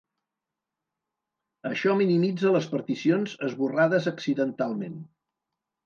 Això 1.71 1.95
minimitza 2.01 2.55
les 2.57 2.71
particions 2.73 3.39
esborrades 3.51 4.13
accidentalment. 4.17 5.03